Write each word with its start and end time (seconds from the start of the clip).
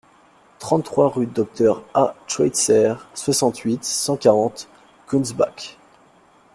trente-trois 0.57 1.09
rue 1.09 1.27
Dr 1.27 1.83
A 1.93 2.15
Schweitzer, 2.25 2.95
soixante-huit, 3.13 3.83
cent 3.85 4.17
quarante, 4.17 4.67
Gunsbach 5.07 5.77